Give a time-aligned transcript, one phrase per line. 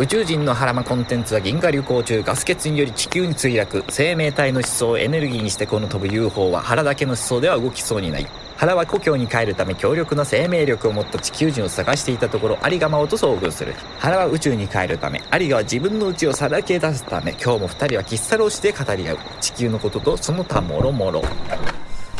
[0.00, 8.26] 宇宙人のハラマコンテンツは銀河流行中ガス欠により地球に墜落生命体の思想をエネルギーにしてこの飛ぶ UFO は腹だけの思想では動きそうにない。
[8.56, 13.64] 腹は故郷に帰るため強力な生命力を持った地球人を探していたところアリガマオと遭遇す。
[13.64, 21.22] る腹は宇宙に帰るためアリガは自分の内をさらけ出すため今日も二人は喫茶ローして語り合う地球のこととその他もろもろ。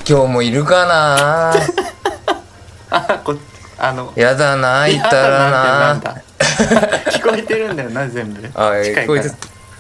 [0.09, 1.55] 今日もいるかな？
[2.91, 3.35] あこ
[3.79, 5.49] あのやだな、 いたらな。
[5.49, 5.63] んな。
[5.65, 6.23] だなんだ？
[7.11, 8.41] 聞こえてるんだよな全部。
[8.55, 9.07] あ、近いから。
[9.07, 9.35] こいつ。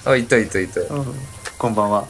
[0.05, 0.81] あ、いたいたいた。
[0.81, 1.15] うん、
[1.59, 2.05] こんばんは。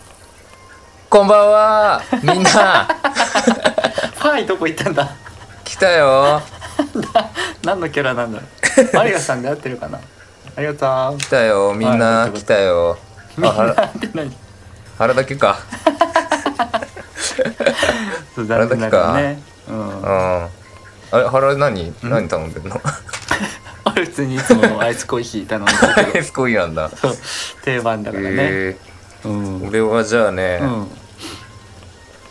[1.11, 2.03] こんばんは。
[2.23, 2.89] みんな、
[4.19, 5.11] ファイどこ行ったんだ？
[5.65, 6.43] 来たよ。
[7.63, 8.45] 何のキャラなんだろ
[8.93, 8.97] う？
[8.97, 9.99] マリアさんで合ってるかな？
[10.57, 11.19] ありがとう。
[11.19, 11.73] 来たよ。
[11.75, 12.99] みんはない来たよ。
[13.43, 14.37] あ、腹、って何？
[14.99, 15.59] 腹だけか。
[18.35, 19.41] そうあれだけかね。
[19.69, 20.01] うん。
[20.01, 20.45] うん。
[20.45, 20.49] あ
[21.13, 21.95] れ、腹何？
[22.03, 22.75] 何頼んでんの？
[22.75, 22.83] 俺
[24.05, 26.89] 普通にいつもアイスコーヒー頼んでるけエスコイなんだ。
[26.89, 27.17] どそう。
[27.65, 28.77] 定番だからね、え。
[29.25, 29.57] うん。
[29.63, 30.89] ー、俺はじゃあね、うん。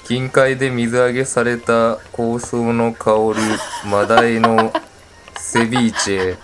[0.06, 3.36] 近海で水揚げされた香草の香る
[3.90, 4.74] マダイの
[5.38, 6.38] セビーチェ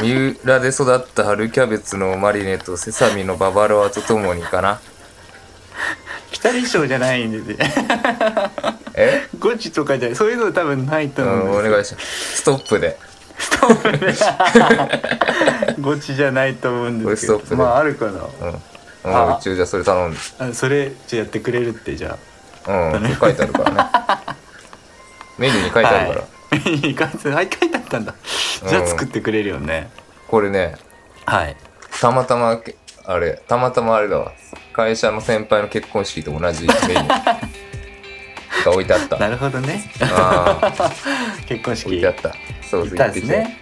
[0.00, 4.80] 三浦で育った春キャベツのマリネとセサミのババロアとともにかな。
[6.30, 7.72] ピタリ賞じゃないんでね。
[8.94, 9.26] え？
[9.38, 10.16] ゴチとかじゃない。
[10.16, 12.36] そういうの多分ないとう思うんですんお願いします。
[12.36, 12.98] ストップで
[15.80, 17.34] ゴチじゃないと思うんですけど。
[17.34, 18.12] これストップでまああるかな。
[18.12, 18.60] うん、うん、
[19.04, 22.18] あ宇宙じゃそれ頼んであそれじゃあやってくれるってじゃ
[22.68, 24.36] うん書いてあるからね。
[25.38, 26.26] メニューに書あいてあるから、は
[26.56, 26.60] い。
[26.60, 28.14] 書いてはい書いてあったんだ。
[28.68, 29.90] じゃあ作ってくれるよね、
[30.28, 30.76] これね
[31.26, 31.56] はい。
[32.00, 34.32] たまたまけあれたまたまあれだわ。
[34.72, 37.06] 会社の先輩の結婚式と同じメニュー
[38.64, 39.18] が置いてあった。
[39.18, 39.90] なるほどね。
[40.00, 40.90] ああ
[41.46, 42.34] 結婚置い式てあった
[42.72, 43.58] そうそうね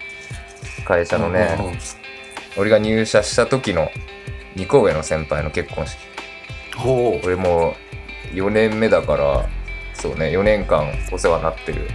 [0.84, 1.72] 会社のね、うんうん。
[1.72, 1.78] うん
[2.56, 3.90] 俺が入社した時の
[4.56, 5.98] 2個上の先輩の結婚式。
[6.76, 7.24] ほう。
[7.24, 7.76] 俺も
[8.32, 9.48] う4年目だから
[9.94, 11.88] そうね4年間お世話になってる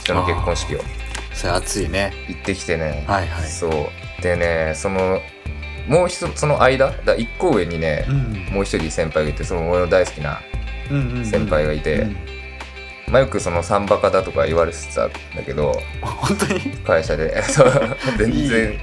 [0.00, 0.80] 人の結婚式を
[1.32, 2.12] それ熱いね。
[2.28, 3.48] 行ってきてね、はいはい。
[3.48, 4.22] そう。
[4.22, 5.20] でねその
[5.88, 8.34] もう一つその間だ1個上にね、うん。
[8.52, 10.40] もう一人先輩がいてその俺の大好きな
[10.90, 11.24] うんうんうん。
[11.24, 12.16] 先輩がいてうん
[13.10, 16.60] まあ、よくそのサンバカだとか言われてたんだけど本当に？
[16.84, 17.42] 会社で。
[18.18, 18.78] 全然。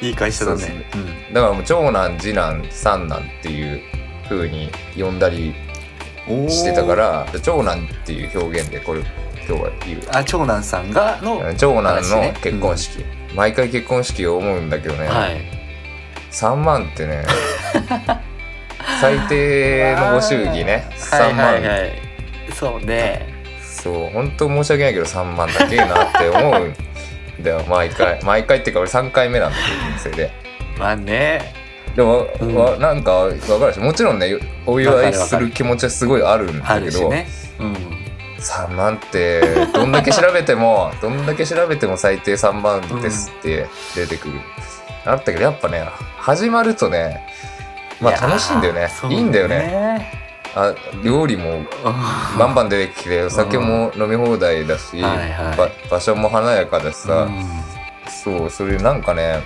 [0.00, 0.84] いい会社だそうね。
[1.32, 3.80] だからもう長男次男三男っていう
[4.28, 5.54] 風に呼んだり
[6.48, 9.00] してたから長男っていう表現でこれ
[9.48, 10.00] 今日は言う。
[10.12, 15.40] あ長男さんがの長男の結婚式、毎回結婚式を思うんだけどね、はい。
[16.30, 17.24] 3万ってね
[19.00, 20.86] 最低のご祝儀ね。
[20.96, 21.80] 3万、はいはい。
[21.80, 22.08] はい
[22.54, 23.37] そうね
[23.82, 26.68] そう本当申し訳ないけど3万だけなって思う
[27.40, 27.64] んだよ。
[27.68, 30.30] 毎回 毎回っていうか俺3回目なんだけど人生で。
[30.78, 31.54] まあね。
[31.96, 32.54] でも、うん。
[32.54, 34.36] わなんか分かるしもちろんね
[34.66, 37.28] お祝いする気持ちはすごいあるんあだけど、ね。
[37.58, 37.76] うん。
[38.38, 39.40] 3万って
[39.72, 44.34] どんだけ調べても どんだけ調べても最低3万ですって出てくる、
[45.04, 45.84] あったけどやっぱね
[46.18, 47.26] 始まるとね
[48.00, 48.88] まあ楽しいんだよね。
[49.10, 50.17] いいんだよね
[50.54, 51.64] あ料理も
[52.38, 55.56] バンバン出てきてお酒も飲み放題だし、はいはい。
[55.56, 57.44] ば場所も華やかだしさ、うん。
[58.10, 59.42] そうそれなんかね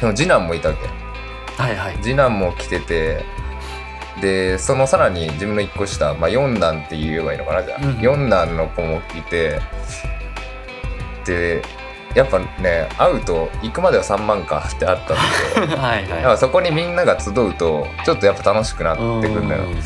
[0.00, 1.62] でも次男もいたわけ？
[1.62, 1.98] はいはい。
[2.02, 3.24] 次男も来てて
[4.20, 9.60] でそのさらに自分の一個下、まあ、四男って言えばいいのかなじゃあ、うん四男の子もいて
[11.24, 11.62] で
[12.18, 16.02] やっぱね会うと行くまでは3万かってあったんだけどはい。
[16.08, 19.64] だからはそこにみんなが集うとちょっとやっぱ楽しくなっいてくるんだよ。
[19.64, 19.78] うん。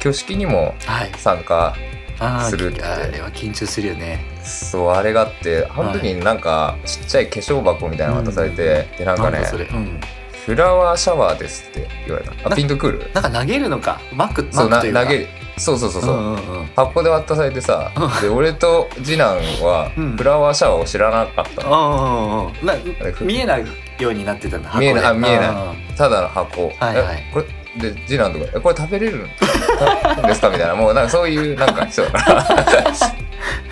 [0.00, 1.10] 挙式にもはい。
[1.18, 1.76] 参加
[2.48, 2.82] するって。
[2.82, 4.24] あれは緊張するよね。
[4.42, 9.44] そうあれがあってあの時になんかちっちゃい化粧箱みたいなの渡されて、でなんかね
[10.44, 12.32] フラワーシャワーですって言われた。
[12.46, 13.10] あなピンとくる？
[13.14, 14.00] なんか投げるのか？
[14.12, 15.02] マックマックというか。
[15.04, 16.66] 投げるそうそうそうそう、んうんうん。
[16.74, 20.16] 箱で渡されてさで俺と次男はうん。
[20.16, 22.52] フラワーシャワーを知らなかったの、
[23.20, 23.64] うん見えない
[23.98, 25.50] ようになってたんだ見えない見えない。
[25.50, 25.52] う
[25.92, 27.16] んただの箱、はいはい。
[27.18, 29.28] えこれで次男とかえ「これ食べれるんで
[30.34, 30.74] すか?」みたいな。
[30.74, 32.92] もうなんかそういうなんか人だから。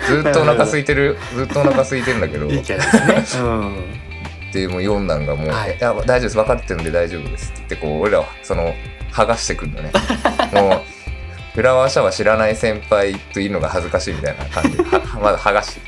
[0.07, 2.45] ずっとお腹空いてるずっとお腹空いてるんだけど。
[2.47, 3.43] いいキャラですね。
[3.43, 4.51] うん。
[4.51, 5.77] でもう四男がもう「はい。
[5.79, 6.35] 大丈夫です。
[6.35, 8.73] 分かってるんで大丈夫です」って言ってこう俺らをその
[9.11, 9.91] 剥がしてくるのね。
[10.53, 10.81] もう
[11.53, 14.77] フラワーシャワー知らない先輩といるのが恥ずかしいみたいな感じ。
[14.77, 15.79] で はまだ剥がして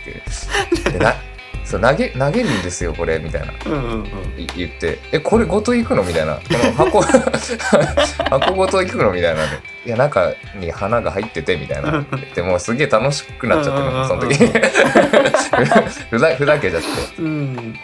[0.73, 0.91] きて。
[0.91, 1.15] でな
[1.63, 3.53] そう投げ投げるんですよこれみたいな。
[3.65, 4.05] うんうんうん。
[4.37, 6.35] い言って「えこれごと行くの?」みたいな。
[6.35, 7.01] この箱
[8.29, 9.11] 箱ごと行くの？
[9.11, 9.47] みたいなで。
[9.85, 12.05] いや中に花が入っててみたいな。
[12.35, 14.35] でもうすげえ楽しくなっちゃってるのその時
[16.11, 16.87] ふざふざけちゃって。
[17.19, 17.79] うん。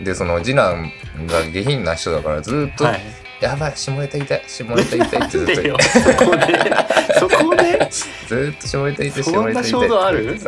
[0.00, 0.92] でその次男
[1.26, 3.00] が下品な人だからずっと、はい
[3.40, 5.76] やばい下ネタ痛い下ネタ痛いってずっと でよ。
[5.80, 6.78] そこで？
[7.10, 7.88] そこで？
[8.26, 10.24] ずっと下ネタ痛いそんな下ネタ痛い衝動ある？
[10.24, 10.38] うん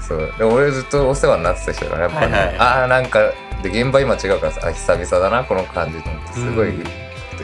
[0.00, 0.32] そう。
[0.38, 2.56] で俺ずっとお世話になってた人だからやっぱね、はいはい。
[2.58, 3.20] ああなんか
[3.62, 6.76] で現場今違うからさあ久々だなこの感じと思ってすごいうん。
[6.78, 6.86] グッ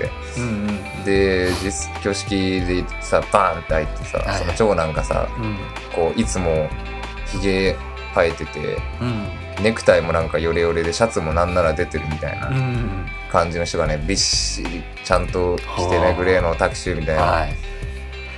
[0.01, 5.57] て、うんで実挙式でさバーンって開いてさ、はいその長男がさうん。
[5.93, 6.69] こういつも
[7.27, 7.77] ひげ
[8.15, 9.29] 生えててうん。
[9.63, 12.49] ネクタイもなんかヨレヨレでシャツもなんなら出てるみたいな。
[12.49, 16.11] うん感じの人がねびっしりちゃんと着てはあ。
[16.11, 17.55] ねグレーのタクシーみたいな、はい。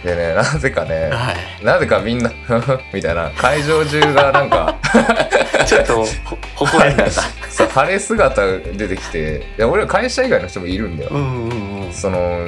[0.04, 1.64] でねなぜかねはい。
[1.64, 2.30] なぜかみんな
[2.94, 3.30] みたいな。
[3.36, 4.78] 会場中がなんか
[5.66, 7.10] ちょっとほほほえんだ。
[7.50, 11.92] そう晴れ姿出てきていや俺は会社以外の人もいるんだよ、うんうんうん。
[11.92, 12.46] その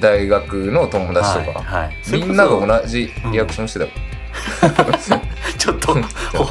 [0.00, 1.96] 大学の友達とか、はいはい。
[2.10, 3.86] みんなが同じリアクションしてた、
[5.58, 6.02] ちょっと微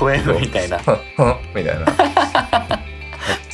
[0.01, 0.79] 笑むみたいな。
[1.53, 2.82] みたいな。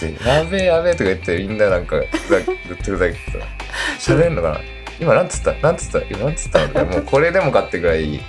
[0.08, 4.60] だって、やべえやべえとか言ってみんななんかずっとふざけてさ、喋るのかな？
[5.00, 5.54] 今なんつった？
[5.56, 6.02] なんつった？
[6.04, 8.20] 今なんつったみたいなもうこれでもかってぐらい、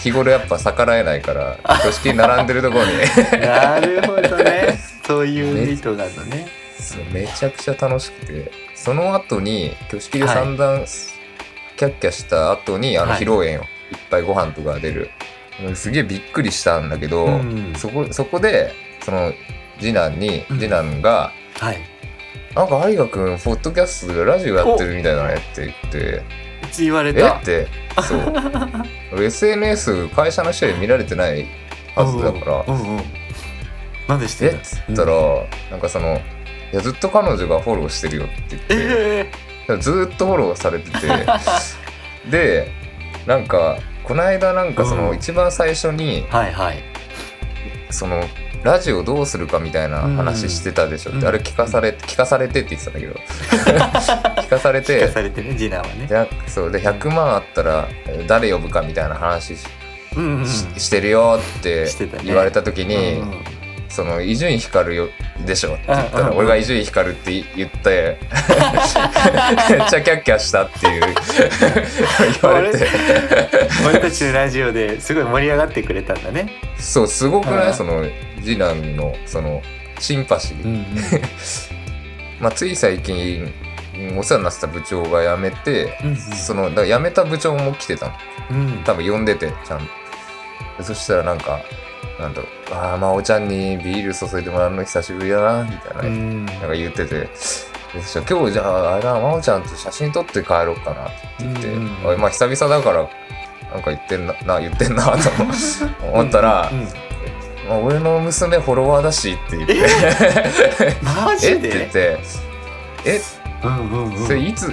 [0.00, 2.92] 日頃やっぱ逆らえないから、挙式に並んでるところに、
[3.40, 4.78] なるほどね。
[5.06, 6.46] そういう意図なのね。
[6.78, 10.84] そうめちゃくちゃ楽しくて、その後に、挙式で三段、
[11.76, 13.20] キャッキャした後に、あの、はい。
[13.20, 13.66] 披露宴を、いっ
[14.10, 15.10] ぱいご飯とか出る。
[15.64, 17.72] うんすげえびっくりしたんだけど、うん。
[17.76, 18.72] そこ、そこで、
[19.02, 19.32] その、
[19.78, 20.58] 次男に、うん。
[20.58, 21.78] 次男が、はい。
[22.54, 26.22] なんか有賀くん、ポッドキャストでラジオやってるみたいだねって言って、
[26.78, 27.14] 言われえ？
[27.14, 27.66] たって、
[28.02, 29.22] そう。
[29.24, 31.46] SNS 会社の人に見られてない
[31.94, 32.96] はずだから、うんうん。
[32.96, 33.04] うん
[34.08, 34.48] なんでしてえ？
[34.48, 35.12] っるつったら、
[35.70, 36.14] なんかその、
[36.72, 39.30] いや、ずっと彼女がフォローしてるよって言って、
[39.68, 41.26] えずーっとフォローされてて、
[42.30, 42.72] で、
[43.26, 45.16] なんか、この間なんかその、うん。
[45.16, 46.82] 一番最初に、ー、はいはい。
[47.90, 48.24] その、
[48.64, 51.10] ラジオどうするかみたいな話してたでしょ。
[51.10, 51.26] って、うん。
[51.28, 53.14] あれ聞かされて、聞かされてって言ってたんだけど、
[54.42, 56.06] 聞かされ聞てか、されてね次男はね。
[56.06, 56.70] でそう。
[56.72, 57.88] で100万あったら
[58.26, 59.66] 誰呼ぶかみたいな話し,、
[60.16, 61.86] うんうんしてるよって
[62.24, 63.22] 言われた時に、
[63.88, 65.08] その伊集院光よ
[65.46, 65.74] でしょ？
[65.74, 68.18] って言ったら、俺が伊集院光って言って
[69.70, 71.02] めっちゃキャッキャしたっていう。
[72.42, 72.86] 言われて。
[73.86, 76.48] 俺たちのラジオですごい盛り上がってくれたんだね。
[76.78, 77.74] そうすごくない、うん。
[77.74, 78.04] その
[78.42, 79.62] 次男のその
[79.98, 80.86] シンパシー、ん
[82.40, 83.52] まあ、つい最近
[84.16, 88.12] お世話になってた部長が辞めて、うんそのだ辞めた部長も来てたの。
[88.50, 88.82] うん。
[88.84, 89.80] 多分呼んでてちゃん。
[89.80, 89.84] と
[90.78, 91.60] でそしたらなんか
[92.20, 92.74] なんだろう。
[92.74, 96.46] ああ真央ちゃんにビール注いでもらうの久しぶりだなみたいな,、うん。
[96.46, 97.28] なんか言ってて。
[98.28, 103.08] 今日じゃああれ真央ちゃんと写真撮って帰ろうかなって言って、うんうんおいまあ久々だから
[103.72, 105.30] なんか言ってんなな言ってんなと
[106.12, 106.88] 思ったら、うんうん
[107.68, 109.76] まあ、俺の娘フォロワーだしって言って。
[111.02, 111.36] マえ？
[111.38, 112.18] ジって言っでて。
[113.04, 113.20] え？
[113.64, 114.26] うんうんうん。
[114.26, 114.72] それいつ？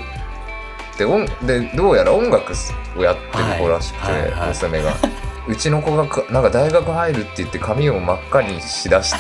[0.98, 2.54] で音でどうやら音楽
[2.98, 4.48] をやってる子らしくて、はいはいはい。
[4.50, 4.94] 娘が。
[5.48, 9.14] うちの子がかなんか大学入るって言って髪を真っ赤にしだし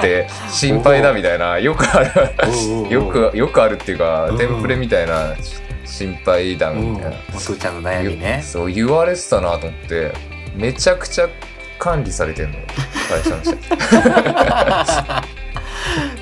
[0.00, 2.10] て 心配だみたいなよくある
[2.88, 4.38] よくよくあるっていうかうん。
[4.38, 5.34] テンプレみたいな
[5.84, 8.40] 心配談うんみたいな、お父ちゃんの悩みね。
[8.42, 10.12] そう言われてたなと思って
[10.54, 11.28] めちゃくちゃ
[11.78, 12.58] 管理されてんの
[13.14, 13.56] よ会社の人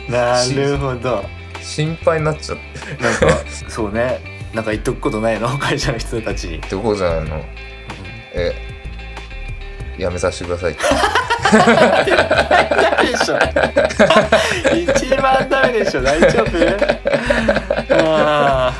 [0.08, 1.24] なるほど
[1.62, 3.02] 心配になっちゃって。
[3.02, 3.26] なんか
[3.68, 4.20] そうね。
[4.52, 5.48] なんか言っとくことないの？
[5.58, 6.44] 会社の人たち。
[6.44, 7.44] にどこじゃないの？
[8.34, 8.54] え
[9.98, 10.72] やめさせてください。
[10.72, 10.82] って
[12.10, 13.38] ダメでしょ
[14.92, 16.02] 一番ダメでしょ。
[16.02, 16.48] 大丈夫？
[18.06, 18.72] あ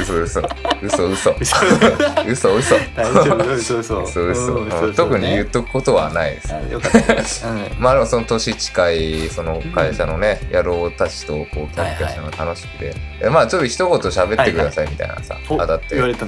[0.00, 0.42] 嘘嘘。
[0.82, 1.30] 嘘嘘。
[1.30, 2.76] ー嘘嘘。
[2.94, 4.02] 大丈夫嘘嘘。
[4.02, 4.52] 嘘嘘。
[4.52, 5.50] うん嘘特に言っね。
[5.50, 7.44] とくことはないです
[7.78, 15.94] まあでもその年近いその会社のね、野郎たちとこうキャッキャしたのが楽しくて、えまあちょっと一言喋ってくださいみたいなさ、おあだって。
[15.94, 16.26] 言われた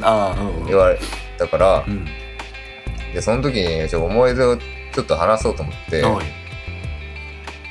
[0.66, 0.99] 言われ
[1.38, 1.85] たから
[3.20, 6.04] その時に思い出をちょっと話そうと思って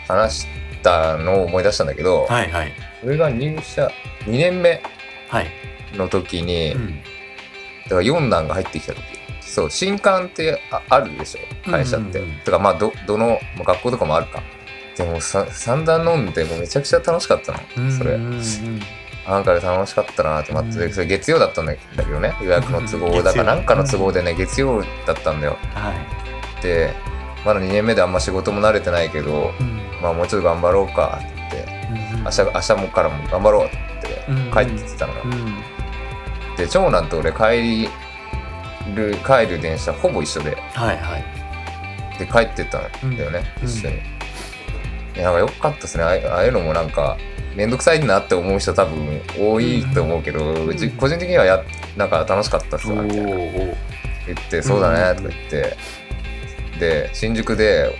[0.07, 0.47] 話し
[0.83, 2.71] たのを思い出したんだけど、はいはい。
[3.03, 3.91] 俺が入社
[4.25, 4.81] 2年目。
[5.29, 5.47] はい
[5.95, 7.01] の時に、うん。
[7.83, 9.03] だから4段が入ってきた時。
[9.41, 11.71] そう新刊ってああるでしょ？
[11.71, 12.31] 会社って、うんうん。
[12.31, 12.51] うんて。
[12.51, 14.41] かまあどどの、まあ、学校とかもあるか。
[14.97, 17.59] でもさ三段飲んでもうめちゃくちゃ楽しかったの。
[17.91, 18.13] それ。
[18.13, 18.81] うんうんうん
[19.27, 19.43] なん。
[19.43, 20.93] かで楽しかったなって思って、うん。
[20.93, 22.35] それ月曜だったんだけどね。
[22.41, 23.23] 予約の都合うん。
[23.23, 25.57] だからなんかの都合でね月曜だったんだよ。
[25.73, 25.93] は
[26.59, 26.61] い。
[26.63, 26.93] で
[27.45, 29.79] まだ2年目であんま仕事も慣れてないけどうん。
[30.01, 33.77] まあもうちょっと頑張ろうかって言ってうん明日明日もからも頑張ろうって
[34.27, 35.74] 言って帰ってきてたのよ、うん
[36.57, 37.89] で長男と俺帰
[38.93, 40.55] る帰る電車ほぼ一緒で。
[40.55, 41.23] はいはい。
[42.17, 43.95] で帰ってったんだよね、うん一緒に、
[45.15, 46.03] いやなんかったですね。
[46.03, 46.07] あ
[46.37, 47.17] あいうのもなんか
[47.55, 51.63] 面倒くさいなって思う人多分多いと思うけど、うち個人的にはや
[51.97, 53.75] なんか楽しかったっすおわみたいなー。
[54.27, 55.77] 言って「そうだね」とか言って、
[56.79, 57.93] で新宿で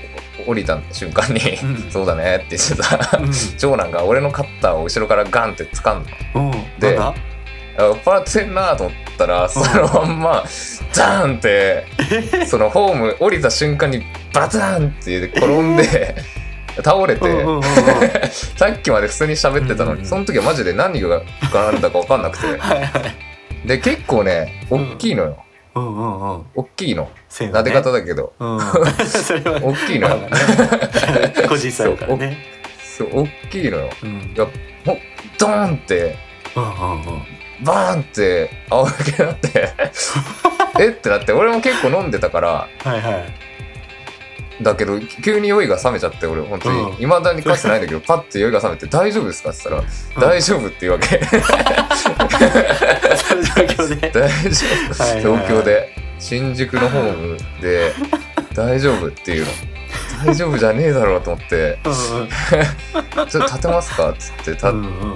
[0.48, 1.92] 降りた瞬間に「うん。
[1.92, 3.18] そうだね」って言ってた。
[3.18, 3.32] うん。
[3.58, 6.52] 長男が俺のカッターを後ろからガンって掴んだうん。
[6.80, 6.98] で
[7.78, 10.44] 酔っ払ってんなと思ったらそのまんま
[10.94, 11.86] ザーンって
[12.46, 14.04] そのホーム降りた瞬間に
[14.34, 16.16] バタンって転んで
[16.84, 17.46] 倒れて
[18.58, 21.22] さっきまで普通に喋ってたのにその時はマジで何が
[21.54, 22.46] なんだか分かんなくて。
[23.66, 25.38] で結構ね大きいのよ。
[25.76, 26.46] うんうんうん。
[26.56, 27.10] 大きいの。
[27.28, 27.60] せーのね。
[27.60, 28.34] 撫で方だけど。
[28.40, 28.60] うん。
[29.06, 30.20] それは大きいのよ。
[31.50, 32.38] 個人差あるからね。
[32.98, 33.90] そう大きいのよ。
[34.04, 34.34] うん。
[34.36, 34.46] いや
[34.86, 34.98] ほ
[35.38, 36.16] ドーンって。
[36.56, 37.24] うんうんうん
[37.62, 39.70] バーンって仰向けになって
[40.80, 40.92] えっ？
[40.92, 43.26] てなって俺も結構飲んでたからはいは
[44.60, 44.64] い。
[44.64, 46.76] だけど急に酔いが覚めちゃって俺本当うん。
[46.96, 49.84] にいまだにかつてないんだけど パッて酔いが覚めて「大丈夫ですか?」って言っ
[50.16, 51.08] たら「大丈夫」って言うわけ。
[51.96, 54.10] その状況で。
[54.12, 55.04] 大丈夫。
[55.04, 55.40] はいはいはい。
[55.40, 55.90] 東京で。
[56.18, 57.92] 新宿のホームで
[58.56, 59.52] 「大丈夫」っていうの。
[60.26, 61.78] 大丈夫じゃねえだろうと思って。
[61.84, 64.52] うんうん「ちょっと立てますか?」っつって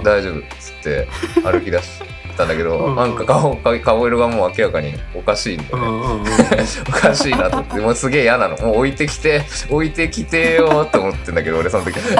[0.04, 1.08] 大丈夫」っつって
[1.42, 1.88] 歩き出し
[2.32, 2.90] たんだけど、うん。
[2.90, 6.26] うんなんか顔顔色がもう明らかにおかしいんだよね、うんうんうん。
[6.88, 8.56] おかしいなと思ってもうすげえ嫌なの。
[8.58, 11.98] もう置いてきて置いてきてよと思ってんだけど俺その時。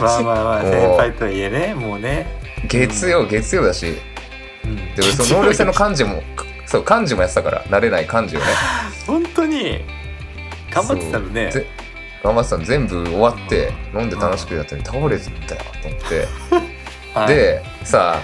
[0.00, 2.26] まあまあまあ先輩とはいえねもうね。
[2.66, 3.98] 月曜月曜だし。
[4.64, 4.76] うん。
[4.76, 6.22] で俺その納涼船の幹事も
[6.66, 8.46] そう幹事もやってたから慣れない幹事をね。
[9.06, 9.84] 本当に？
[10.70, 11.50] 頑張ってたのね。
[12.22, 12.64] 頑張ってたの。
[12.64, 16.28] 全部終わって飲んで楽しくやったのに倒れてたよと思って、
[17.20, 17.34] はい。
[17.34, 18.20] でさ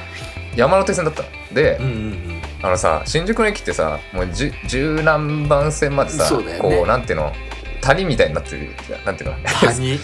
[0.57, 1.23] 山手線だった。
[1.23, 2.43] ので、うんうんうん。
[2.63, 6.77] あのさ新宿の駅ってさもう十十何番線までさ、そうだよね。
[6.77, 7.33] こうなんていうの？
[7.81, 8.71] 谷みたいになってる。
[9.05, 9.37] なんていうの？
[9.43, 10.01] 谷。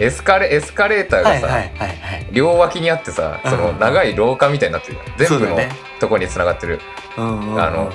[0.00, 2.26] エスカレエスカレーターがさ、はいはいはいはい。
[2.32, 5.72] 両脇にあってさそのうん長い廊下みたいになってる全部のそうだね。
[6.00, 6.80] とこに繋がってる。
[7.16, 7.62] うんうんうんうん。
[7.62, 7.92] あの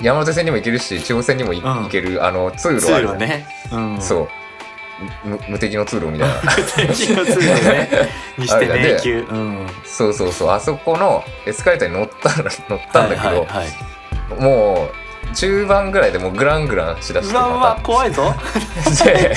[0.00, 3.20] 山手線にも行けるし中央線にもいうん行けるあの通路通あるじゃん。
[3.20, 3.46] 路ね。
[3.70, 4.00] うん。
[4.02, 4.22] そう。
[4.22, 4.28] む
[5.48, 6.34] 無敵の通路みたいな。
[6.76, 7.88] 敵の通路ね。
[8.38, 9.66] にして迷宮うん。
[9.84, 10.50] そうそうそう。
[10.50, 13.64] あそこのエスカレーターに乗ったの乗ったんだけど、はいはいは
[14.38, 14.40] い。
[14.40, 14.88] も
[15.30, 18.34] う中盤ぐらいでもうグラングランしだしてうわうわ怖いぞ。
[18.98, 19.36] た で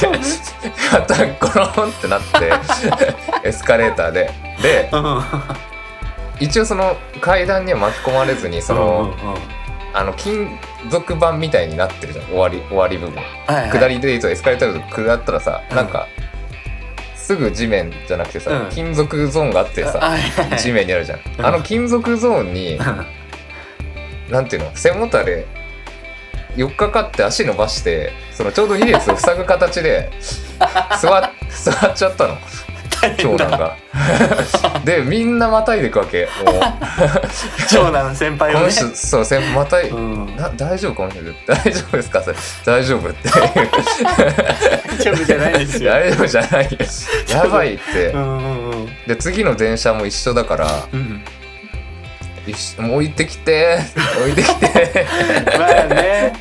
[0.91, 2.51] またゴロンってなって
[3.43, 4.31] エスカレーターで。
[4.61, 5.23] でうん。
[6.39, 9.39] 一応その階段には巻き込まれずにその、うんうんうん
[9.97, 10.49] あの金
[10.89, 12.25] 属板みたいになってるじゃん。
[12.25, 13.15] 終わり終わり部分。
[13.47, 13.71] はいはい。
[13.71, 15.75] 下りでエスカレーターで下ったらさ、うん。
[15.75, 16.07] なんか
[17.15, 18.69] すぐ地面じゃなくてさ、うん。
[18.69, 20.59] 金属ゾーンがあってさ、はいはいはい。
[20.59, 21.45] 地面にあるじゃん、うん。
[21.45, 22.77] あの金属ゾーンに、
[24.29, 24.71] なんていうの？
[24.75, 25.45] 背もたれ
[26.55, 30.09] 4日かかって足伸ばしてそのちょうど2列を塞ぐ形で
[30.99, 31.31] 座っ
[31.95, 32.37] ちゃったの
[33.17, 33.77] 長男が。
[34.83, 36.27] でみんなまたいでいくわけ。
[36.45, 36.59] も う
[37.69, 38.69] 長男の先輩をね。
[38.71, 40.35] 人そう先またい、うん。
[40.35, 40.95] な大丈夫？
[40.95, 41.21] この人。
[41.45, 42.21] 大丈夫ですか？
[42.21, 42.37] それ。
[42.65, 43.29] 大丈夫って。
[43.29, 43.41] 大
[45.03, 45.91] 丈夫じゃないですよ。
[45.91, 46.69] 大丈夫じゃないよ。
[47.29, 48.07] やばいって。
[48.07, 48.89] うんうんうん。
[49.07, 51.23] で次の電車も一緒だからうん
[52.79, 53.79] もう置いてきて。
[54.21, 55.05] 置いてきて。
[55.57, 56.33] まあね。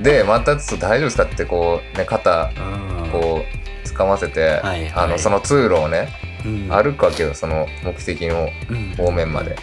[0.00, 1.24] でまたちょっと大丈夫ですか？
[1.24, 3.10] ってこうね肩うん。
[3.10, 3.61] こう
[3.94, 4.92] 掴ませて、はいはい。
[4.94, 6.08] あのその通路をね
[6.44, 6.68] うん。
[6.68, 8.94] 歩くわけよその目的のうん。
[8.96, 9.56] 方面まで、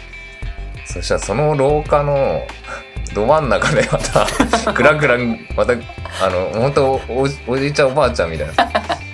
[0.86, 2.46] そしたらその廊下の
[3.14, 4.26] ど真ん中でまた
[4.72, 5.18] グラグラ
[5.56, 8.54] またあの本当おおじいちゃんおばあちゃんみたいな。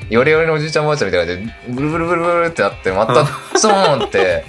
[0.08, 3.14] よれよれのおじいちゃんおばあちゃんみたいな感じでブルブルブルブルってなってまた
[3.58, 4.44] ゾーンって。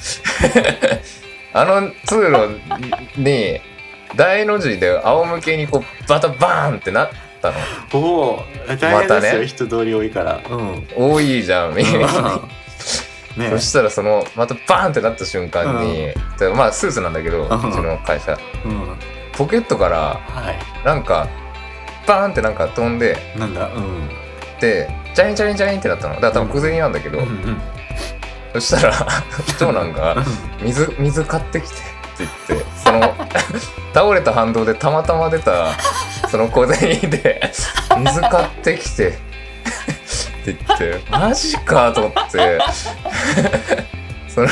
[1.54, 2.60] あの通路
[3.20, 3.60] に
[4.16, 7.10] 大の字で仰向けにこうバタバーンってな
[7.50, 7.54] っ
[7.90, 8.04] たの。
[8.04, 9.48] おお大変ですよ、ね。
[9.48, 10.42] 人通り多いから。
[10.50, 10.88] うん。
[10.96, 12.42] 多いじゃんみんな。
[13.38, 13.50] ね。
[13.52, 18.38] そしたらそのまたバーンってなった瞬間に、でまあスーツなんだけど、ううんちの会社。
[18.66, 18.98] うん。
[19.34, 20.20] ポケットからは
[20.84, 21.28] なんか
[22.08, 24.10] バーンってなんか飛んでいなんだうん。
[24.60, 26.16] でチャリンチャリンチャリンってなったの。
[26.16, 27.26] だから多分小銭なんだけど、うん。
[27.26, 27.62] うん
[28.54, 29.08] そしたら
[29.60, 30.16] 長男が
[30.62, 31.76] 水「水買ってきて」
[32.24, 33.16] って言ってその
[33.94, 35.74] 倒れた反動でたまたま出た
[36.30, 37.42] その小銭で
[37.98, 42.60] 「水買ってきて」って言ってマジかと思って。
[44.38, 44.48] その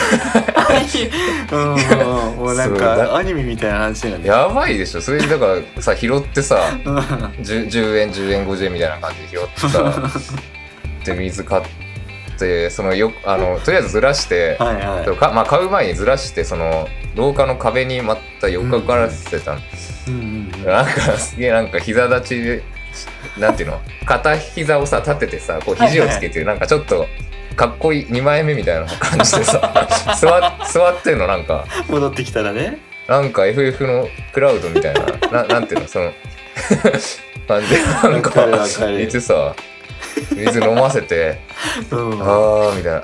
[1.51, 4.27] うんもうなんかアニメみたいな話なんだ。
[4.27, 5.01] やばいでしょ。
[5.01, 5.45] それだか
[5.75, 6.97] らさ拾ってさうん。
[6.97, 10.09] 10, 10円10円50円みたいな感じで拾ってさ
[11.05, 11.63] で水買っ
[12.39, 15.17] てそのよあのとりあえずずらして、はいはい。
[15.17, 19.59] かまあ、買う前にずらしてその廊下の壁にまたよっかからせてたの、
[20.07, 20.65] うんうんうん。
[20.65, 22.61] なんかすげえなんか膝立
[23.35, 23.81] ちなんていうの？
[24.05, 27.07] 片膝をさ立ててさこう肘をつけてなんかちょっと
[27.55, 29.87] かっこいい2枚目みたいな感じでさ
[30.19, 31.65] 座座ってんのなんか。
[31.87, 32.79] 戻ってきたらね。
[33.07, 35.87] なんか FF のクラウドみたいなななんていうの？
[35.87, 36.11] その
[37.47, 38.51] 感じでなんわかる。
[38.53, 39.55] わかかるいてさ
[40.31, 41.39] 水飲ませて
[41.91, 42.21] うん。
[42.21, 43.03] あーみたいな。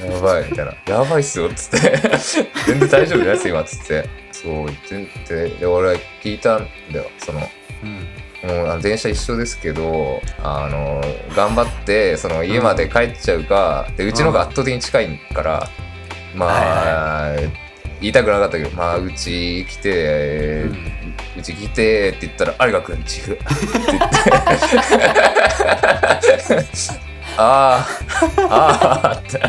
[0.00, 0.74] やばいみたいな。
[0.86, 1.98] やばいっすよっつって。
[2.66, 4.08] 全然大丈夫です今っつって。
[4.32, 7.10] そう言ってて、で、俺は聞いたんだよ。
[7.18, 7.40] その、
[7.82, 8.06] うん
[8.46, 11.00] もうあの電車一緒ですけど、あの、
[11.34, 15.68] 頑張って、その家まで帰っちゃうか、で、うちの方が圧倒的に近いから、
[16.34, 17.34] まあ、
[18.00, 20.64] 言いたくなかったけど、まあ、うち来て、
[21.36, 24.10] うち来てって言ったら、ありがくんちぐって言っ
[26.60, 27.06] て。
[27.36, 27.86] あ
[28.38, 29.40] あ、ああって。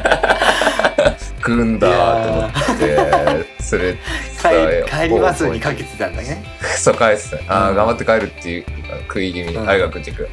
[1.41, 3.99] 来んだって思って、それ、帰
[4.89, 6.43] 帰りますにかけてたんだね
[6.77, 7.53] そう帰ってた。
[7.53, 8.65] ああ、うん頑張って帰るっていう
[9.07, 10.23] 食い気味に、うんありがくんちく。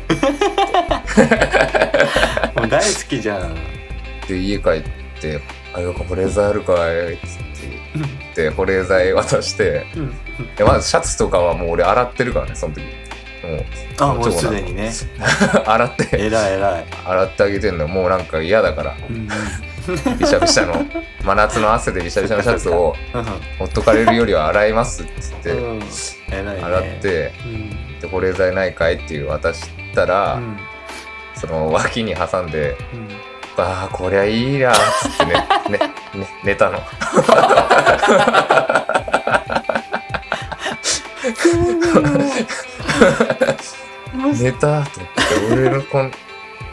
[2.56, 3.54] もう大好きじゃん
[4.26, 4.82] で、家帰っ
[5.20, 5.40] て、
[5.74, 10.14] ありが保冷剤あるかいっつって言って、保冷剤渡して、うん
[10.56, 12.82] でまずシャツとかはもう俺洗ってるからね、その時。
[13.44, 13.64] もう、
[13.98, 14.90] あもうすでにね。
[15.66, 16.84] 洗って、えらいえらい。
[17.04, 18.96] 洗ってあげてんの、もうなんか嫌だから。
[19.08, 19.28] うん
[20.18, 20.86] びしゃびしゃの、
[21.22, 22.96] 真夏の汗でびしゃびしゃのシャツを
[23.58, 25.78] ほっとかれるよりは洗いますっつって、うん。
[25.80, 25.86] ね。
[26.30, 27.98] 洗って、うん。
[28.00, 30.56] で保冷剤ないかいっていう渡したら、うん。
[31.34, 33.08] その脇に挟んで、うん。
[33.62, 35.32] ああ、こりゃいいなっつってね、
[35.68, 35.78] ね、
[36.20, 36.80] ね、寝たの。
[44.40, 44.92] 寝たと思って、
[45.52, 46.12] 俺のこん、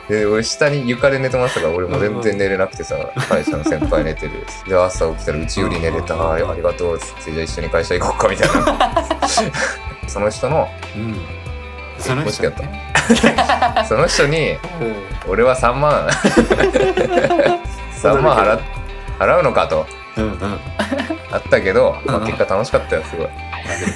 [0.07, 2.95] で、俺下に床で寝てましたから、俺も全然寝れなくてさ、
[3.29, 4.45] 会社の先輩寝てる。
[4.67, 6.95] で、朝起きたらうちより寝れた、ありがとう。
[6.95, 8.91] っつって、じゃあ一緒に会社行こうかみたいな。
[10.07, 11.17] その人の、うん。
[11.97, 12.51] その人欲しかっ
[13.75, 13.85] た。
[13.85, 14.57] その人に、
[15.27, 16.07] 俺は3万、
[18.01, 18.59] 3万払っ
[19.19, 19.85] 払うのかと。
[20.17, 20.31] うんうん。
[20.31, 20.59] うん
[21.31, 22.25] あったけど、まあ、うん。
[22.25, 23.27] 結果楽しかったよ、すごい。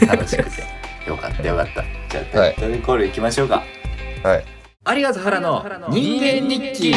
[0.07, 0.74] 楽しくて
[1.05, 1.83] よかったよかった。
[2.09, 2.55] じゃあはい。
[2.55, 3.63] タイトルコールいきましょうか。
[4.23, 4.45] はい。
[4.97, 6.93] 有賀原の人間日記。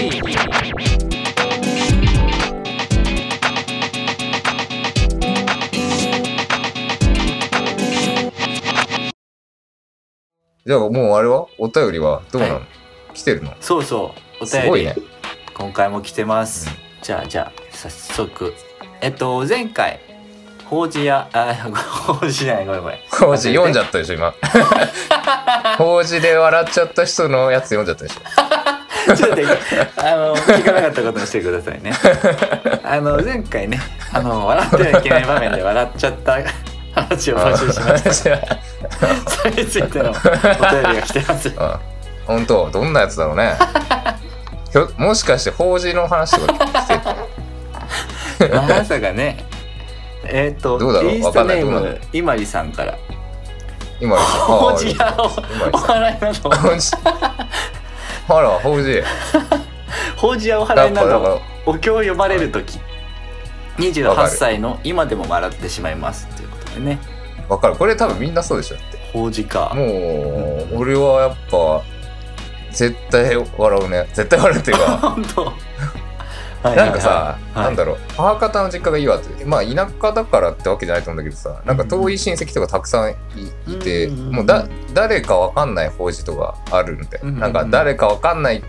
[10.64, 11.46] じゃあもうあれは？
[11.58, 12.22] お便りは？
[12.32, 12.64] どうなの、はい。
[13.14, 13.54] 来てるの？
[13.60, 14.46] そうそうお便り。
[14.46, 14.94] すごいね。
[15.54, 16.70] 今回も来てます、
[17.02, 18.54] じゃあじゃあ早速。
[19.00, 20.00] えっと前回
[20.68, 21.54] 法事屋あ
[22.06, 22.98] 法事じゃないごめんごめん。
[23.10, 24.34] 法事読んじゃったでしょ、今。
[25.78, 28.20] 法事で笑っちゃった人のやつ読んじゃったでしょ。
[29.16, 29.36] ちょっと
[29.96, 31.92] あの聞かなかったことにしてくださいね。
[32.84, 33.80] あの前回ね
[34.12, 36.38] あの笑ってはいけない場面で笑っちゃった
[36.94, 38.12] 話を募集しました。
[39.30, 40.22] それについてのお便
[40.92, 41.54] りが来てます。
[41.56, 41.80] あ
[42.26, 43.56] 本当どんなやつだろうね。
[44.98, 48.54] もしかして法事の話とか来てる？
[48.54, 49.47] まさかね
[50.30, 51.12] えっ、とどうだろう？
[51.12, 51.92] インスタネーわかんない。
[51.92, 52.98] どうなム伊まりさんから。
[54.00, 56.96] 今あ法事屋をお今さ払いなど法事。
[58.28, 59.02] あら、法事。
[60.16, 62.78] 法事屋お払いなやっぱどお経を読まれる時。
[62.78, 66.26] わか28る歳の今でも笑ってしまいます。
[66.36, 66.98] ということでね。
[67.48, 67.76] わかる。
[67.76, 68.76] これ多分みんなそうでしょ。
[68.76, 68.98] だって。
[69.12, 69.72] 法事か。
[69.74, 71.82] もう、俺はやっぱ、
[72.70, 74.06] 絶対笑うね。
[74.12, 75.52] 絶対笑うっていうか、 本当
[76.62, 77.64] なんかさ、はい。
[77.64, 79.44] なんだろう、母方の実家が岩手。
[79.44, 88.62] まあ、田舎だからってわけじゃないと思うんだけどさ、なんか遠い親戚とかたくさんいいて、うんもうだ、誰かわかんない法事とかあるんで、うんなんか誰かわかんない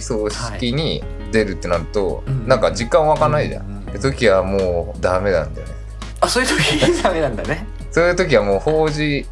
[0.00, 3.64] 葬式に出るってなると、うんなんか時間わかんないじゃん。
[3.64, 5.74] んそういう時はもうダメなんだよね。
[6.20, 7.66] あそういう時ダメなんだね。
[7.90, 9.26] そういう時はもう法事、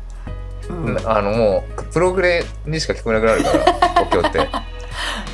[0.68, 0.98] うん。
[1.04, 4.48] あのもう、プログレにしか聞こえなくなるから、 お経って。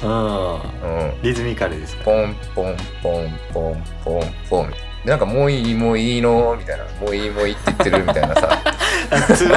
[0.03, 0.59] うんう
[1.05, 1.23] ん。
[1.23, 4.77] リズミカルですかポンポンポンポンポンポンな。
[5.05, 6.85] でなんかもういいもういいのみたいな。
[7.01, 8.63] もういいもういいって言ってるみたいなさ。
[9.11, 9.55] ら ツボ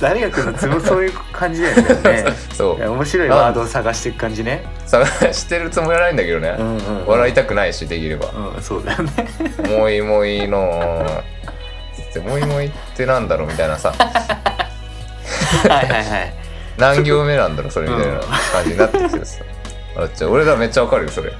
[0.00, 4.88] 誰が来るのツボそういう感じだよね そいや面白いワードを探していく感じねう。
[4.88, 6.56] 探してるつもりはないんだけどね。
[6.58, 8.26] うんうん笑いたくないし、できれば。
[8.56, 9.12] うんそうだよね
[9.68, 11.22] もういいもういいの
[11.94, 13.92] つって、 もういいもういいってなんだろうみたいなさ。
[15.68, 16.41] はいはいはい
[16.82, 19.44] 何行目なんだろうそれみたいな感じになってきてさ。
[19.94, 21.32] 笑っちゃう俺らめっちゃわかるよ、それ。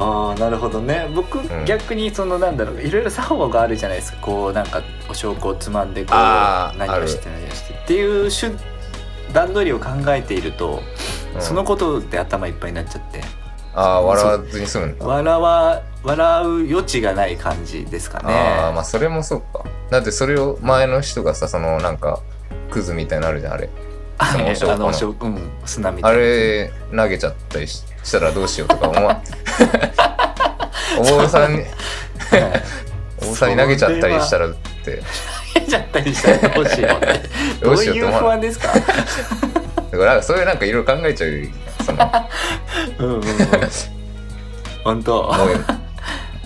[0.00, 8.52] ああなるほどね僕、ん逆にそのなんだろういろいろ作法があるじゃないですかこうなんかお証拠をつまんでこう何をして何をしてっていう手
[9.32, 10.82] 段取りを考えていると、
[11.34, 13.20] うんそのことで頭いっぱいになっちゃって
[13.74, 15.06] ああ、笑わずに済むんだ。
[15.06, 19.64] 笑わ笑う余地がない感じですかねああ、まあそれもそうか。
[19.90, 22.20] だってそれを前の人がさ、そのなんか、
[22.70, 23.68] クズみたいになるじゃん、あれ。
[24.56, 29.20] そのお証拠のうん砂みたいあなれ投げちゃったりししたらどうしようとか思わ
[30.98, 31.62] お坊さんに
[33.22, 34.54] お坊さんに投げちゃったりしたらっ
[34.84, 35.02] て。
[35.54, 37.06] 投げちゃったりしたらどうしようって。
[37.62, 38.68] どどういう不安ですか？
[38.72, 41.48] だからそういうなんかいろいろ考えちゃう
[41.84, 42.10] その。
[42.98, 43.24] うんうんうん。
[44.84, 45.34] 本当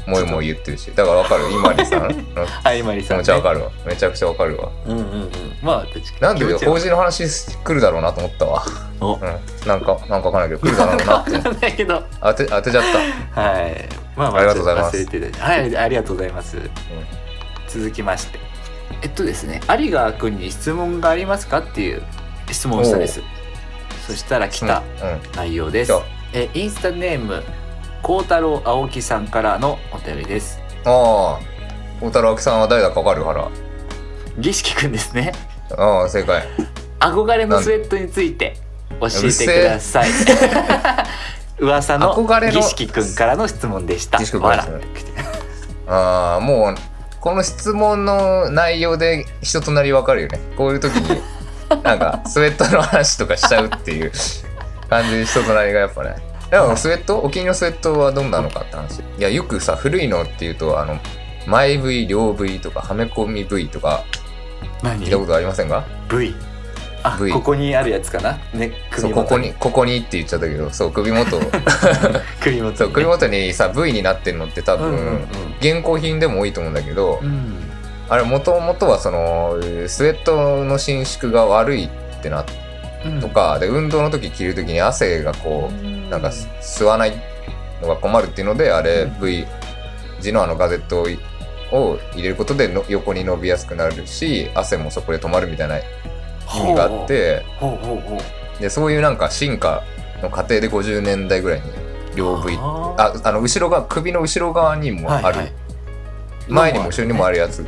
[0.07, 0.91] もうもうもう言ってるし。
[0.95, 1.51] だからわかる？
[1.51, 2.09] 今里さん？
[2.35, 3.71] のあいまり気さん、ね、持ちわかるわ。
[3.87, 4.69] めちゃくちゃわかるわ。
[4.87, 5.31] うんうんうん。
[5.63, 8.63] まあ確かになんで法事の話来るだろうなと思ったわ。
[9.01, 9.15] お。
[9.15, 9.21] うん。
[9.67, 11.33] なんかなんかわかんないけど来るだろうなって。
[11.33, 12.03] わかんないけど。
[12.21, 12.85] 当て当てちゃっ
[13.35, 13.41] た。
[13.41, 13.89] はい。
[14.17, 14.97] まあまあありがとうございます。
[15.39, 16.59] はいありがとうございます、
[17.69, 18.39] 続きまして。
[19.03, 22.03] えっとですね有賀君に質問がありますかっていう
[22.51, 23.23] 質問をしたんです。
[24.07, 25.21] そしたら来たうん。
[25.37, 25.93] 内容です。
[25.93, 26.03] 来た。
[26.35, 27.43] えインスタネーム
[28.03, 30.61] 孝太郎青木さんからのお便りです。
[30.85, 31.53] ああ。
[32.01, 33.25] 大太郎明さんは誰だかわかる？
[33.25, 33.49] から
[34.39, 35.33] 儀式くんですね。
[35.77, 36.43] ああ正解。
[36.99, 38.57] 憧れのスウェットについて
[39.01, 40.11] 教えてください。
[41.59, 42.15] 噂の
[42.51, 44.19] 儀式くんからの質問でした。
[45.87, 46.75] ああもう
[47.21, 50.41] この質問の内容で人となりわかるよね。
[50.57, 51.23] こういう時に
[51.85, 54.11] なんかスウェットの話とかしちゃうっていう
[54.91, 56.17] 感じで人となりがやっぱね
[56.53, 59.01] でもスウェットお気に入りのスウェットはどんなのかって話。
[59.01, 60.99] いやよくさ古いのっていうとあの
[61.47, 64.05] 前 V 両 V とかはめ込み V とか
[64.83, 65.01] 何？
[65.03, 66.35] 聞いたことありませんか？V
[67.05, 68.39] あ V ここにあるやつかな？
[68.53, 71.41] ねそうここにここにって言っちゃったけどそう首元。
[72.41, 72.71] 首元に。
[72.71, 75.29] ねそう首元にさ V になってるのって多分、うんうん
[75.63, 77.29] 現行品でも多いと思うんだけど、うん。
[77.29, 77.55] うん
[78.11, 81.89] あれもともとはそのスウェットの伸縮が悪いっ
[82.23, 82.45] てな
[83.07, 83.21] うん。
[83.21, 87.13] とか、で運動の時着る時に汗がこうなんか吸わない
[87.81, 89.21] のが困るっていうのであれうん。
[89.21, 89.47] V
[90.21, 91.03] 字のあのガゼット
[91.73, 95.83] を入れることでの横に伸びやすくなるし汗もそこで止まるみたいな意
[96.63, 97.45] 味があって
[98.61, 99.83] でそういうなんか進化
[100.23, 101.67] の過程で50年代ぐらいに
[102.15, 102.95] 両 V あ
[103.25, 105.37] ああの後ろが首の後ろ側にもある、はい。
[105.37, 105.53] はい
[106.49, 107.65] 前にも後ろにもあるやつ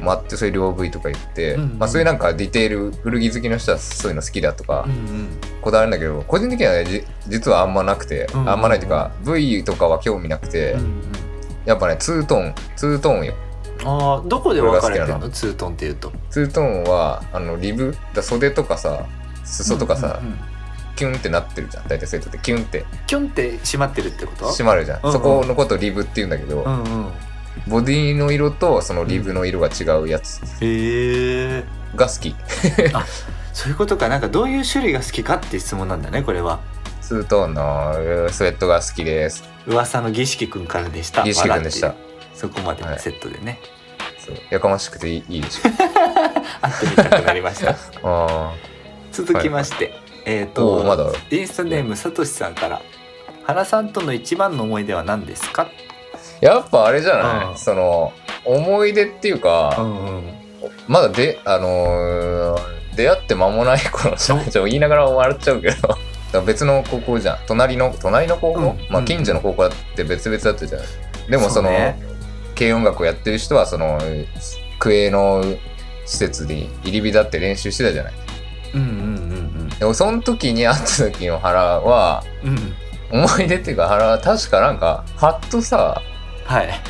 [0.00, 1.78] もあってそれ両 V とか言って、うんうん。
[1.78, 5.28] まあ、そういうなんかディテール古着好きの人はそういうの好きだとかうんうん
[5.64, 8.42] こだわるんだけど個人的にはねじ実はあんまなくて、うん。
[8.42, 10.80] うんあんまないというか V とかは興味なくて、うん。
[10.80, 11.02] うん
[11.64, 13.34] やっぱねツートーンツートーンよ。
[13.84, 15.30] あーどこで分かれてるの？
[15.30, 16.12] ツートンっていうと。
[16.30, 19.06] ツートーンはあのリブだ袖とかさ
[19.44, 20.38] 裾とかさ、うんうんうん
[20.94, 21.88] キュンってなってるじゃん。
[21.88, 22.38] 大体そういって。
[22.38, 22.84] キュンって。
[23.08, 24.44] キュンって閉まってるってこと？
[24.50, 25.12] 締まるじゃん、うんうん。
[25.12, 27.12] そこのことをリブって言うんだけど、うんうん。
[27.66, 31.64] ボディの色とそのリブの色が違うやつへえ
[31.96, 32.36] が好き
[33.54, 34.08] そういうことか。
[34.08, 36.60] なんかどういう種類が好きかって質問なんだねこれは。
[37.00, 39.44] ツートーンのえースウェットが好きです。
[39.66, 41.22] 噂の儀式くんからでした。
[41.22, 41.94] 儀式君でした。
[42.34, 43.60] そこまでのセットでね、
[44.18, 44.36] そう。
[44.50, 45.62] やかましくていいいいでしょ。
[46.60, 47.76] 会ってみたくなりました。
[48.02, 48.52] あ
[49.12, 52.82] 続きまして、えっ、あおおまとだインスタネームさとしさんから。
[53.44, 55.68] 原さんとの一番の思い出は何ですか？
[56.40, 57.56] やっぱあれじゃない、うん。
[57.58, 58.12] その
[58.44, 59.86] 思い出っていうか、んう
[60.20, 60.34] ん。
[60.88, 65.98] まだであのー出会って間もない頃じゃんちょ言いながら笑っちゃうけど
[66.42, 67.38] 別の高校じゃん。
[67.46, 68.66] 隣の隣の高校、うん。
[68.90, 69.04] まあうん。
[69.04, 71.96] 近所の高校だって別々だったじゃんでもそのね。
[72.58, 74.00] 軽音楽をやってる人はその
[74.78, 75.44] 区営の
[76.06, 78.12] 施設に入り浸って練習してたじゃない。
[78.74, 82.50] うんうんでもその時に会った時の原はうん。
[82.50, 82.74] うんうん
[83.12, 86.02] 思い出っていうか原は確かなんかハットさ
[86.44, 86.80] はい。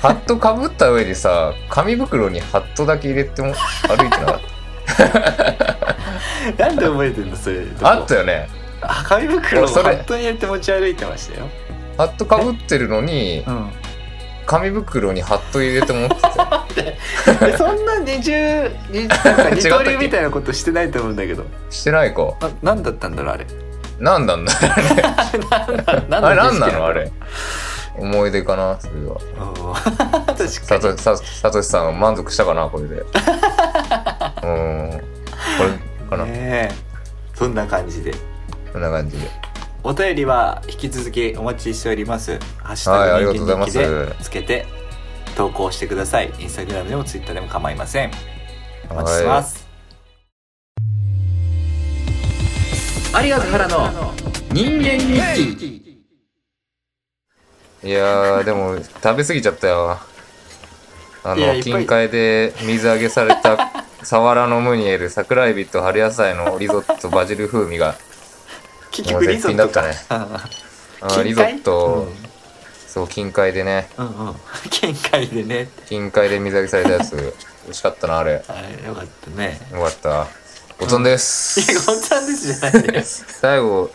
[0.00, 3.52] ハットかぶった上でさ紙袋にハットだけ入れても
[3.88, 4.40] 歩いてなかっ
[6.58, 8.48] なんで覚えてんのそれたあったよね。
[8.82, 9.84] あ紙袋をそれ。
[9.84, 11.48] ハットに入れて持ち歩いてましたよ。
[11.96, 13.70] ハットかぶってるのにうん。
[14.46, 16.08] 紙袋にハット入れて持っ
[16.68, 16.98] てて。
[17.46, 21.44] え そんな二重二刀流みたいなことしてないと思うんだけど。
[21.70, 22.34] してないか。
[22.40, 23.46] な何だったんだろうあれ。
[23.98, 24.52] なんなんだ
[26.08, 27.10] 何あれなんなのあれ？
[27.96, 29.16] 思い出かなそれは。
[29.38, 29.74] うん
[30.34, 32.96] 確かさにとささとしさんは満足したかなこれで。
[32.96, 33.02] うん。
[33.02, 33.10] こ
[35.64, 35.70] れ
[36.10, 36.70] かな、ねえ。
[37.34, 38.12] そんな感じで。
[38.72, 39.30] こんな感じで。
[39.82, 42.38] お便りは引き続きお待ちしております。
[42.62, 43.70] ハッシュはいありタグがとうございます。
[43.70, 44.66] 人間日記でつけて
[45.36, 46.32] 投稿してください。
[46.38, 48.10] インスタグラムでもツイッターでも構いません。
[48.90, 49.64] お待ちしてます。
[53.22, 54.12] 有賀原の
[54.50, 55.93] 人間日記
[57.84, 59.98] いやーでも食べ過ぎちゃったよ。
[61.22, 67.94] あの近海で水揚げされた サワラのムニエル桜エビと春野菜のリゾットバジル風味が
[69.10, 69.48] もう絶
[70.08, 70.48] あ
[71.00, 72.16] あーリゾット、うん。
[72.88, 73.90] そう近海でね。
[73.98, 74.34] うんうん。
[74.70, 75.68] 近海でね。
[75.86, 77.16] 近海で水揚げされたやつ
[77.64, 78.32] 美味しかったなあれ。
[78.32, 79.60] よあよかったね。
[79.72, 80.26] かった。
[80.78, 81.60] ボトンです。
[81.60, 83.90] いやゴンちゃんですじゃないで最後、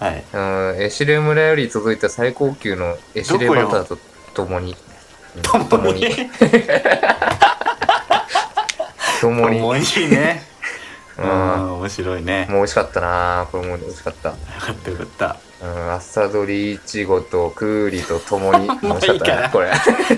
[0.00, 0.38] はいう
[0.78, 3.98] ん、エシレ村より届いた最高級のエシレバターと
[4.34, 4.72] ともに。
[4.72, 4.74] うん
[5.42, 6.06] 共に
[9.20, 9.58] 共に。
[9.58, 10.44] 共にね
[11.18, 14.28] う うんん面白いねもう美味しかったなこれも美味しかった。
[14.28, 19.72] よかったよかったうん、朝採りいちごとクーリとと もに美味しかったいいからね、これ。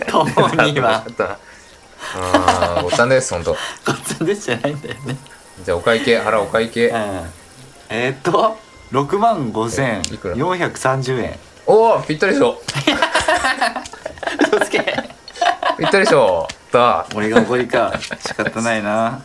[0.07, 1.39] 共には美味しかったな。
[3.05, 3.57] うん、です、ほんと。
[3.87, 5.17] ゴンちゃんですじゃないんだよね
[5.65, 6.89] じゃあお会計、払うお会計。
[6.89, 7.31] うん
[7.89, 11.39] えーっと6万えいくら？5430円。
[11.67, 12.61] おおぴったりでしょ
[14.41, 14.79] 嘘つけ。
[15.79, 16.71] ぴったりでしょやっ
[17.15, 17.93] 俺が怒りか。
[18.21, 19.25] 仕方ないな。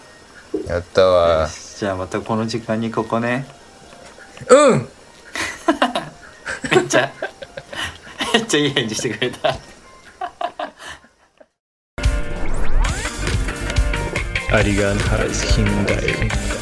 [0.68, 1.48] たやったわ。
[1.78, 3.46] じゃあまたこの時間にここね。
[4.50, 4.90] うん。
[6.72, 7.12] めっちゃ
[8.34, 9.58] めっちゃいい返事してくれた。
[14.54, 15.30] ありがたい。
[15.62, 16.61] んだよ